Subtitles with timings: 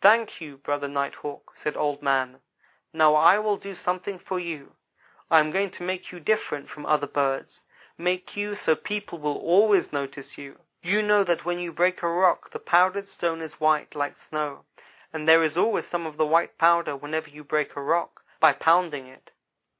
[0.00, 2.40] "'Thank you, Brother Night hawk,' said Old man,
[2.92, 4.76] 'now I will do something for you.
[5.32, 7.66] I am going to make you different from other birds
[7.98, 12.08] make you so people will always notice you.' "You know that when you break a
[12.08, 14.64] rock the powdered stone is white, like snow;
[15.12, 18.52] and there is always some of the white powder whenever you break a rock, by
[18.52, 19.32] pounding it.